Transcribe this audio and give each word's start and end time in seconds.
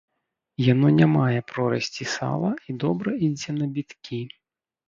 Яно 0.73 0.87
не 0.99 1.07
мае 1.17 1.39
прорасці 1.51 2.03
сала 2.15 2.51
і 2.67 2.77
добра 2.85 3.15
ідзе 3.29 3.51
на 3.59 3.65
біткі. 3.77 4.21